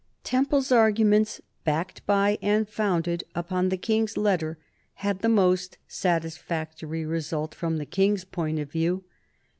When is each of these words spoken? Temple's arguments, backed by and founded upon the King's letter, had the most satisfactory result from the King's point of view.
Temple's 0.23 0.71
arguments, 0.71 1.41
backed 1.63 2.03
by 2.07 2.39
and 2.41 2.67
founded 2.67 3.23
upon 3.35 3.69
the 3.69 3.77
King's 3.77 4.17
letter, 4.17 4.57
had 4.95 5.19
the 5.19 5.29
most 5.29 5.77
satisfactory 5.87 7.05
result 7.05 7.53
from 7.53 7.77
the 7.77 7.85
King's 7.85 8.25
point 8.25 8.57
of 8.57 8.71
view. 8.71 9.03